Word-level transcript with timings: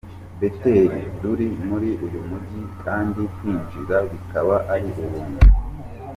Bethel 0.39 0.87
ruri 1.21 1.47
muri 1.67 1.89
uyu 2.05 2.19
mujyi 2.29 2.61
kandi 2.83 3.21
kwinjira 3.35 3.95
bikaba 4.11 4.55
ari 4.73 4.89
ubuntu. 5.03 5.39